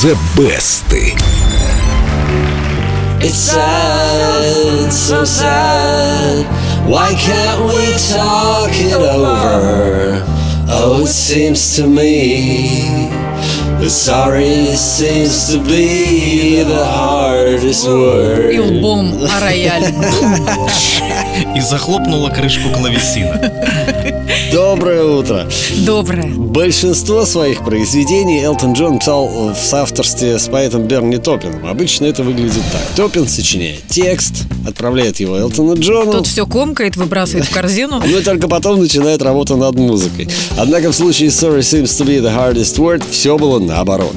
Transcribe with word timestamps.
The 0.00 0.14
Best. 0.36 0.84
It's 3.20 3.34
sad, 3.34 4.92
so 4.92 5.24
sad. 5.24 6.46
Why 6.88 7.14
can't 7.14 7.64
we 7.64 7.92
talk 8.14 8.70
it 8.74 8.94
over? 8.94 10.22
Oh, 10.70 11.00
it 11.02 11.08
seems 11.08 11.74
to 11.76 11.88
me 11.88 13.27
that 13.80 13.90
sorry 13.90 14.74
seems 14.74 15.48
to 15.48 15.58
be 15.60 16.62
the 16.62 16.84
hardest 16.84 17.86
word. 17.86 18.52
И 18.52 18.58
лбом 18.58 19.14
о 19.24 19.40
рояль. 19.40 19.94
И 21.56 21.60
захлопнула 21.60 22.30
крышку 22.30 22.70
клавесина. 22.70 23.40
Доброе 24.52 25.04
утро. 25.04 25.46
Доброе. 25.84 26.26
Большинство 26.26 27.24
своих 27.24 27.64
произведений 27.64 28.42
Элтон 28.42 28.72
Джон 28.72 28.98
писал 28.98 29.52
в 29.52 29.56
соавторстве 29.56 30.38
с 30.38 30.48
поэтом 30.48 30.88
Берни 30.88 31.18
Топпином. 31.18 31.66
Обычно 31.66 32.06
это 32.06 32.22
выглядит 32.22 32.62
так. 32.72 32.80
Топпин 32.96 33.28
сочиняет 33.28 33.86
текст, 33.88 34.44
отправляет 34.66 35.20
его 35.20 35.36
Элтону 35.36 35.78
Джону. 35.78 36.12
Тот 36.12 36.26
все 36.26 36.46
комкает, 36.46 36.96
выбрасывает 36.96 37.46
в 37.46 37.52
корзину. 37.52 38.02
Ну 38.04 38.18
и 38.18 38.22
только 38.22 38.48
потом 38.48 38.80
начинает 38.80 39.22
работу 39.22 39.56
над 39.56 39.76
музыкой. 39.76 40.28
Однако 40.56 40.90
в 40.90 40.96
случае 40.96 41.28
Sorry 41.28 41.60
Seems 41.60 41.96
to 41.98 42.06
be 42.06 42.20
the 42.20 42.34
hardest 42.34 42.78
word 42.78 43.04
все 43.10 43.36
было 43.36 43.58
наоборот. 43.68 44.16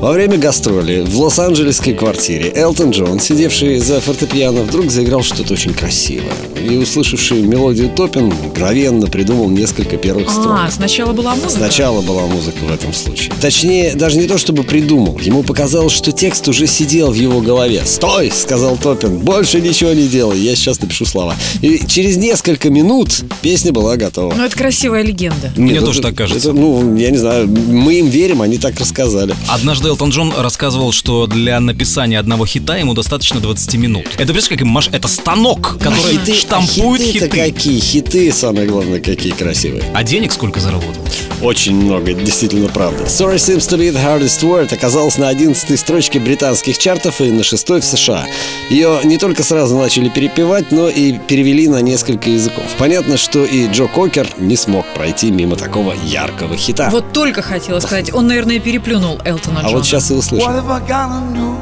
Во 0.00 0.12
время 0.12 0.38
гастроли 0.38 1.00
в 1.04 1.18
лос-анджелесской 1.20 1.92
квартире 1.92 2.52
Элтон 2.54 2.90
Джон, 2.90 3.18
сидевший 3.18 3.80
за 3.80 4.00
фортепиано, 4.00 4.62
вдруг 4.62 4.92
заиграл 4.92 5.24
что-то 5.24 5.54
очень 5.54 5.74
красивое. 5.74 6.32
И 6.64 6.76
услышавший 6.76 7.42
мелодию 7.42 7.90
Топпин, 7.90 8.26
мгновенно 8.26 9.08
придумал 9.08 9.48
несколько 9.50 9.96
первых 9.96 10.30
строк. 10.30 10.56
А, 10.56 10.70
сначала 10.70 11.12
была 11.12 11.34
музыка? 11.34 11.50
Сначала 11.50 12.00
была 12.02 12.26
музыка 12.26 12.58
в 12.62 12.72
этом 12.72 12.94
случае. 12.94 13.32
Точнее, 13.40 13.94
даже 13.94 14.18
не 14.18 14.28
то 14.28 14.38
чтобы 14.38 14.62
придумал. 14.62 15.18
Ему 15.18 15.42
показалось, 15.42 15.92
что 15.92 16.12
текст 16.12 16.46
уже 16.46 16.68
сидел 16.68 17.10
в 17.10 17.14
его 17.14 17.40
голове. 17.40 17.82
«Стой!»— 17.84 18.30
сказал 18.34 18.76
Топпин. 18.76 19.18
«Больше 19.18 19.60
ничего 19.60 19.92
не 19.94 20.06
делай, 20.06 20.38
я 20.38 20.54
сейчас 20.54 20.80
напишу 20.80 21.06
слова». 21.06 21.34
И 21.60 21.80
через 21.88 22.16
несколько 22.18 22.70
минут 22.70 23.24
песня 23.42 23.72
была 23.72 23.96
готова. 23.96 24.32
Ну, 24.32 24.44
это 24.44 24.56
красивая 24.56 25.02
легенда. 25.02 25.52
Мне 25.56 25.72
Нет, 25.72 25.84
тоже 25.84 25.98
это- 25.98 26.08
так 26.10 26.18
кажется. 26.18 26.50
это, 26.50 26.58
ну, 26.58 26.96
я 26.96 27.10
не 27.10 27.18
знаю, 27.18 27.48
мы 27.48 27.94
им 27.98 28.06
верим, 28.06 28.42
они 28.42 28.58
так 28.58 28.78
рассказали. 28.78 29.34
Однажды 29.48 29.87
Элтон 29.88 30.10
Джон 30.10 30.34
рассказывал, 30.36 30.92
что 30.92 31.26
для 31.26 31.58
написания 31.60 32.18
одного 32.18 32.44
хита 32.44 32.76
ему 32.76 32.92
достаточно 32.92 33.40
20 33.40 33.74
минут. 33.76 34.06
Это, 34.14 34.26
понимаешь, 34.26 34.48
как 34.48 34.60
им 34.60 34.68
маш... 34.68 34.88
Это 34.92 35.08
станок, 35.08 35.78
который 35.80 36.34
штампует 36.34 37.00
хиты-то 37.00 37.26
хиты. 37.26 37.52
какие? 37.52 37.80
Хиты, 37.80 38.32
самое 38.32 38.68
главное, 38.68 39.00
какие 39.00 39.32
красивые. 39.32 39.82
А 39.94 40.04
денег 40.04 40.32
сколько 40.32 40.60
заработал? 40.60 41.02
Очень 41.40 41.76
много, 41.76 42.12
действительно 42.12 42.68
правда. 42.68 43.04
Sorry 43.04 43.36
seems 43.36 43.68
to 43.68 43.78
be 43.78 43.90
the 43.90 44.04
hardest 44.04 44.42
word 44.42 44.74
оказалась 44.74 45.16
на 45.18 45.28
11 45.28 45.78
строчке 45.78 46.18
британских 46.18 46.76
чартов 46.78 47.20
и 47.20 47.30
на 47.30 47.42
6 47.42 47.68
в 47.68 47.82
США. 47.82 48.26
Ее 48.70 49.00
не 49.04 49.16
только 49.16 49.42
сразу 49.42 49.78
начали 49.78 50.08
перепевать, 50.08 50.70
но 50.72 50.88
и 50.88 51.12
перевели 51.18 51.68
на 51.68 51.80
несколько 51.80 52.28
языков. 52.28 52.64
Понятно, 52.76 53.16
что 53.16 53.44
и 53.44 53.68
Джо 53.68 53.86
Кокер 53.86 54.28
не 54.38 54.56
смог 54.56 54.84
пройти 54.94 55.30
мимо 55.30 55.56
такого 55.56 55.94
яркого 56.04 56.56
хита. 56.56 56.90
Вот 56.90 57.12
только 57.12 57.40
хотела 57.40 57.80
сказать, 57.80 58.12
он, 58.12 58.26
наверное, 58.26 58.58
переплюнул 58.58 59.18
Элтона 59.24 59.60
а 59.60 59.68
Джона. 59.68 59.77
вот 59.77 59.85
сейчас 59.85 60.11
и 60.11 60.13
услышим. 60.13 60.47
What 60.47 60.55
have 60.55 60.71
I 60.71 60.79
gotta 60.87 61.21
do 61.33 61.55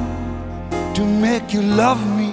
to 0.95 1.05
make 1.05 1.53
you 1.53 1.61
love 1.61 1.99
me? 2.17 2.31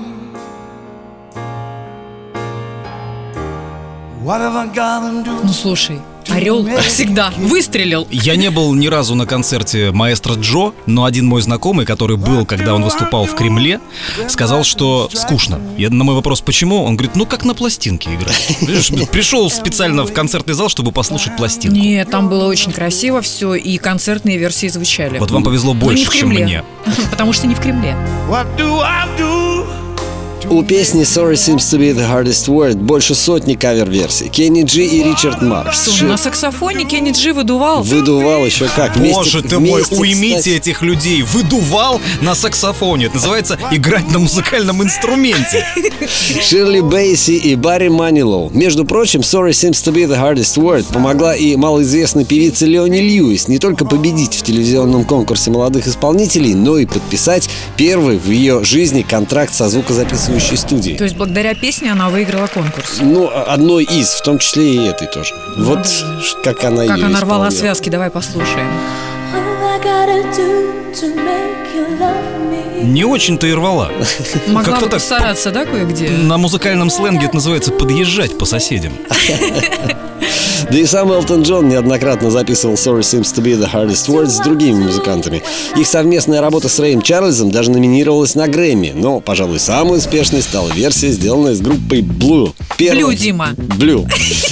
What 4.25 4.41
have 4.41 4.56
I 4.56 4.67
gotta 4.75 5.22
do? 5.25 5.33
Ну, 5.42 5.53
слушай, 5.53 6.00
Орел, 6.29 6.66
как 6.66 6.81
всегда, 6.81 7.33
выстрелил. 7.38 8.07
Я 8.11 8.35
не 8.35 8.49
был 8.49 8.73
ни 8.73 8.88
разу 8.88 9.16
на 9.16 9.25
концерте 9.25 9.91
маэстро 9.91 10.35
Джо, 10.35 10.73
но 10.85 11.06
один 11.06 11.25
мой 11.25 11.41
знакомый, 11.41 11.85
который 11.85 12.17
был, 12.17 12.45
когда 12.45 12.75
он 12.75 12.84
выступал 12.84 13.25
в 13.25 13.35
Кремле, 13.35 13.79
сказал, 14.28 14.63
что 14.63 15.09
скучно. 15.13 15.59
Я 15.78 15.89
на 15.89 16.03
мой 16.03 16.16
вопрос, 16.16 16.41
почему, 16.41 16.83
он 16.83 16.95
говорит, 16.95 17.16
ну 17.16 17.25
как 17.25 17.45
на 17.45 17.53
пластинке 17.53 18.13
играть. 18.16 18.57
Видишь, 18.62 18.91
Пришел 19.12 19.50
специально 19.50 20.06
в 20.06 20.13
концертный 20.13 20.53
зал, 20.53 20.69
чтобы 20.69 20.91
послушать 20.91 21.35
пластинку. 21.38 21.78
Нет, 21.78 22.09
там 22.09 22.29
было 22.29 22.45
очень 22.45 22.72
красиво 22.72 23.22
все, 23.22 23.56
и 23.56 23.78
концертные 23.78 24.38
версии 24.38 24.67
звучали. 24.67 25.19
Вот 25.19 25.31
вам 25.31 25.44
повезло 25.44 25.73
больше, 25.73 26.12
чем 26.12 26.29
мне. 26.29 26.63
Потому 27.12 27.33
что 27.33 27.47
не 27.47 27.56
в 27.56 27.59
Кремле. 27.59 27.95
What 28.29 28.47
do 28.57 28.79
I 28.81 29.07
do? 29.19 29.43
У 30.50 30.62
песни 30.62 31.04
Sorry 31.04 31.36
seems 31.36 31.64
to 31.72 31.78
be 31.80 31.94
the 31.94 32.06
hardest 32.08 32.48
word 32.48 32.76
больше 32.76 33.16
сотни 33.16 33.56
кавер-версий. 33.56 34.28
Кенни 34.30 34.64
Джи 34.64 34.84
и 34.84 35.02
Ричард 35.04 35.42
Маркс. 35.42 35.96
Что, 35.96 36.06
на 36.06 36.18
саксофоне 36.18 36.86
Кенни 36.86 37.12
Джи 37.12 37.31
выдувал? 37.34 37.81
Выдувал 37.81 38.46
еще 38.46 38.68
как. 38.76 38.96
Вместе- 38.96 39.16
Боже 39.16 39.42
ты 39.42 39.59
мой, 39.59 39.81
вместе, 39.81 39.96
уймите 39.96 40.38
кстати, 40.38 40.50
этих 40.56 40.81
людей. 40.81 41.22
Выдувал 41.24 42.02
на 42.22 42.36
саксофоне. 42.36 43.06
Это 43.06 43.16
называется 43.16 43.58
играть 43.72 44.12
на 44.12 44.20
музыкальном 44.20 44.84
инструменте. 44.84 45.66
Ширли 46.42 46.81
Бейси 46.81 47.31
и 47.31 47.56
Барри 47.56 47.88
Манилоу. 47.88 48.50
Между 48.54 48.86
прочим, 48.86 49.22
Sorry 49.22 49.52
Seems 49.52 49.84
to 49.84 49.94
be 49.94 50.06
the 50.06 50.20
hardest 50.20 50.58
word 50.62 50.86
помогла 50.92 51.36
и 51.36 51.56
малоизвестной 51.56 52.25
певице 52.25 52.66
Леони 52.66 53.00
Льюис 53.00 53.48
не 53.48 53.60
только 53.60 53.86
победить 53.86 54.36
в 54.36 54.42
телевизионном 54.44 55.06
конкурсе 55.06 55.52
молодых 55.52 55.88
исполнителей, 55.88 56.54
но 56.54 56.78
и 56.78 56.86
подписать 56.86 57.50
первый 57.78 58.18
в 58.18 58.30
ее 58.30 58.64
жизни 58.64 59.04
контракт 59.04 59.54
со 59.54 59.70
звукозаписывающей 60.33 60.57
студией. 60.57 60.97
То 60.97 61.03
есть 61.03 61.16
благодаря 61.16 61.53
песне 61.53 61.91
она 61.91 62.09
выиграла 62.09 62.47
конкурс. 62.47 62.97
Ну, 63.01 63.29
одной 63.33 63.83
из, 63.83 64.09
в 64.09 64.23
том 64.23 64.39
числе 64.39 64.75
и 64.75 64.85
этой 64.88 65.07
тоже. 65.07 65.33
Вот 65.57 65.88
ш- 65.88 66.38
как 66.44 66.63
она 66.63 66.85
Как 66.85 66.97
ее 66.97 67.05
она 67.05 67.21
рвала 67.21 67.51
связки, 67.51 67.89
давай 67.89 68.09
послушаем. 68.09 68.67
Не 72.81 73.05
очень-то 73.05 73.47
и 73.47 73.53
рвала. 73.53 73.91
Могла 74.47 74.73
Как-то 74.73 74.85
бы 74.85 74.91
так 74.91 74.99
постараться, 74.99 75.51
да, 75.51 75.66
кое-где? 75.66 76.09
На 76.09 76.38
музыкальном 76.38 76.89
сленге 76.89 77.25
это 77.27 77.35
называется 77.35 77.71
подъезжать 77.71 78.38
по 78.38 78.45
соседям. 78.45 78.94
Да 80.72 80.78
и 80.79 80.85
сам 80.85 81.12
Элтон 81.12 81.44
Джон 81.44 81.68
неоднократно 81.69 82.31
записывал 82.31 82.75
Sorry 82.75 83.01
Seems 83.01 83.34
to 83.35 83.44
be 83.44 83.56
the 83.56 83.69
hardest 83.72 84.07
word 84.09 84.28
с 84.28 84.40
другими 84.40 84.84
музыкантами. 84.85 85.44
Их 85.75 85.85
совместная 85.85 86.41
работа 86.41 86.68
с 86.69 86.79
Рэем 86.79 87.01
Чарльзом 87.01 87.51
даже 87.51 87.69
номинировалась 87.69 88.34
на 88.35 88.47
Грэмми, 88.47 88.94
но, 88.96 89.19
пожалуй, 89.19 89.59
самой 89.59 89.97
успешной 90.00 90.41
стала 90.41 90.69
версия, 90.72 91.09
сделанная 91.09 91.53
с 91.53 91.62
группой 91.62 92.01
Blue. 92.01 92.53
Первое- 92.78 93.03
Blue, 93.13 93.16
Дима. 93.16 93.50
Blue. 93.57 94.07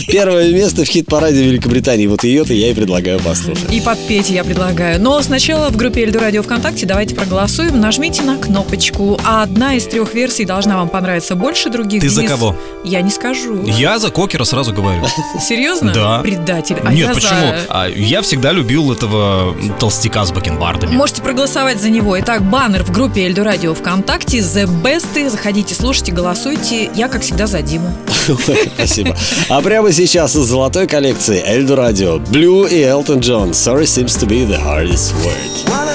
Первое 0.07 0.51
место 0.51 0.83
в 0.83 0.87
хит-параде 0.87 1.43
Великобритании. 1.43 2.05
Вот 2.07 2.23
ее-то 2.23 2.53
я 2.53 2.69
и 2.69 2.73
предлагаю 2.73 3.19
послушать. 3.19 3.71
И 3.71 3.79
подпеть 3.81 4.29
я 4.29 4.43
предлагаю. 4.43 5.01
Но 5.01 5.21
сначала 5.21 5.69
в 5.69 5.77
группе 5.77 6.01
Эльду 6.03 6.19
Радио 6.19 6.43
ВКонтакте 6.43 6.85
давайте 6.85 7.15
проголосуем. 7.15 7.79
Нажмите 7.79 8.21
на 8.23 8.37
кнопочку. 8.37 9.19
А 9.25 9.43
одна 9.43 9.75
из 9.75 9.85
трех 9.85 10.13
версий 10.13 10.45
должна 10.45 10.77
вам 10.77 10.89
понравиться 10.89 11.35
больше 11.35 11.69
других. 11.69 12.01
Ты 12.01 12.09
за 12.09 12.21
Денис, 12.21 12.31
кого? 12.31 12.55
Я 12.83 13.01
не 13.01 13.09
скажу. 13.11 13.63
Я 13.65 13.97
за 13.97 14.09
Кокера 14.09 14.43
сразу 14.43 14.73
говорю. 14.73 15.01
Серьезно? 15.41 15.93
Да. 15.93 16.00
Предатель. 16.23 16.77
А 16.83 16.91
Нет, 16.93 17.07
я 17.09 17.13
почему? 17.13 17.29
за- 17.31 17.57
А, 17.69 17.87
я 17.87 18.21
всегда 18.21 18.51
любил 18.51 18.91
этого 18.91 19.55
толстяка 19.79 20.25
с 20.25 20.31
бакенбардами. 20.31 20.95
Можете 20.95 21.21
проголосовать 21.21 21.79
за 21.81 21.89
него. 21.89 22.19
Итак, 22.19 22.41
баннер 22.43 22.83
в 22.83 22.91
группе 22.91 23.25
Эльду 23.25 23.43
Радио 23.43 23.73
ВКонтакте. 23.73 24.39
The 24.39 24.65
Best. 24.83 25.29
Заходите, 25.29 25.75
слушайте, 25.75 26.11
голосуйте. 26.11 26.89
Я, 26.95 27.07
как 27.07 27.21
всегда, 27.21 27.47
за 27.47 27.61
Диму. 27.61 27.93
Спасибо. 28.75 29.15
А 29.49 29.61
прямо 29.61 29.91
сейчас 29.91 30.35
из 30.35 30.45
золотой 30.45 30.87
коллекции 30.87 31.41
Эльду 31.45 31.75
Радио, 31.75 32.17
Blue 32.17 32.69
и 32.69 32.81
Элтон 32.81 33.19
Джон. 33.19 33.51
Sorry 33.51 33.83
seems 33.83 34.17
to 34.19 34.27
be 34.27 34.45
the 34.47 34.59
hardest 34.61 35.13
word. 35.23 35.67
What 35.67 35.87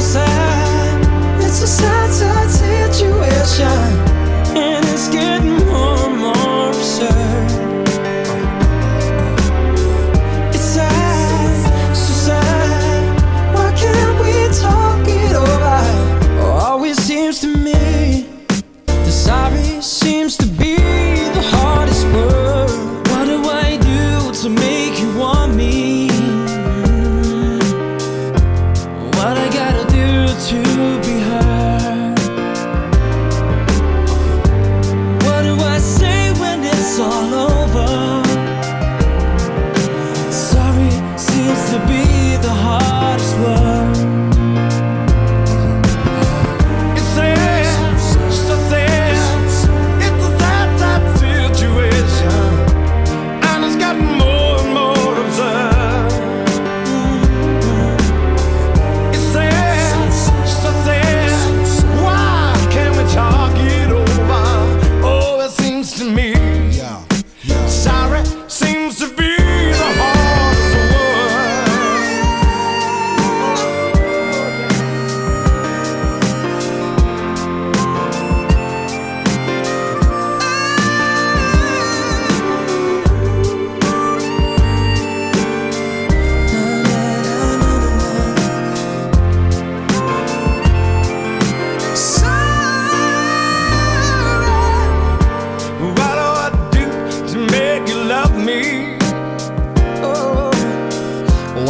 so 0.00 0.18
sad. 0.18 1.42
It's 1.42 1.62
a 1.62 1.66
sad, 1.66 2.12
sad 2.12 2.50
situation. 2.50 3.66
And 4.56 4.87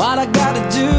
All 0.08 0.18
I 0.18 0.24
gotta 0.24 0.70
do. 0.74 0.97